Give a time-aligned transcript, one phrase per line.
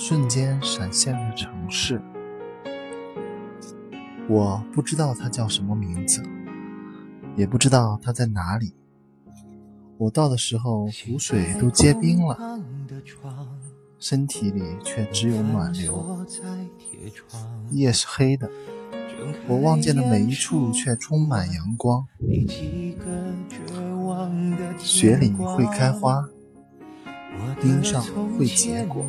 [0.00, 2.00] 瞬间闪现的城市。
[4.28, 6.22] 我不知道它叫什么名字，
[7.34, 8.76] 也不知道它在哪里。
[9.96, 12.60] 我到的时候，湖水都结冰了，
[13.98, 16.24] 身体里却只有暖流。
[17.72, 18.48] 夜是黑的，
[19.48, 22.06] 我望见的每一处却充满阳光。
[24.78, 26.24] 雪里会开花，
[27.60, 28.02] 盯上
[28.38, 29.06] 会结果。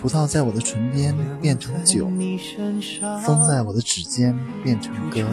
[0.00, 2.10] 葡萄在我的唇边变成酒，
[3.24, 5.26] 风在我的指尖变成歌。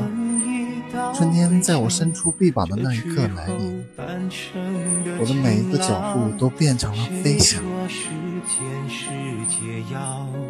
[1.15, 3.85] 春天在我伸出臂膀的那一刻来临，
[5.19, 7.63] 我的每一个脚步都变成了飞翔。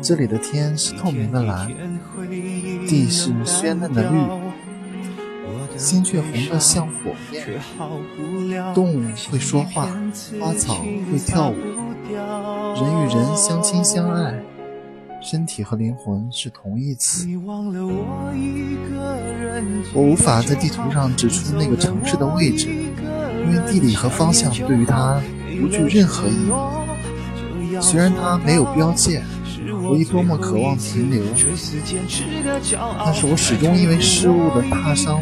[0.01, 1.69] 这里的天是透明的蓝，
[2.87, 4.17] 地是鲜嫩的绿，
[5.79, 7.59] 心却红得像火焰。
[8.75, 9.01] 动物
[9.31, 9.87] 会说话，
[10.39, 10.75] 花草
[11.11, 11.55] 会跳舞，
[12.75, 14.37] 人与人相亲相爱。
[15.21, 17.27] 身体和灵魂是同义词。
[19.93, 25.21] 我无法在地图上指出那个城市的位置，因为地理和方向对于它
[25.59, 27.81] 不具任何意义。
[27.81, 29.21] 虽然它没有标界，
[29.89, 31.21] 我亦多么渴望停留，
[33.03, 35.21] 但是我始终因为失误的踏伤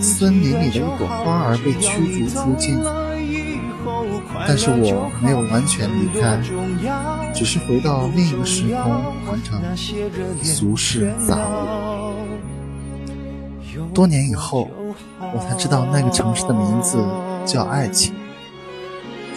[0.00, 2.82] 森林里的一朵花儿被驱逐出境。
[4.46, 6.40] 但是我没有完全离开，
[7.34, 8.92] 只是回到另一个时空，
[9.26, 9.60] 完成
[10.42, 12.14] 俗世杂物。
[13.92, 14.70] 多年以后，
[15.34, 17.04] 我才知道那个城市的名字
[17.44, 18.14] 叫爱情，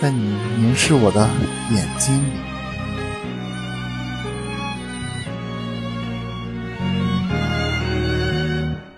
[0.01, 1.27] 在你凝视我的
[1.71, 2.54] 眼睛里。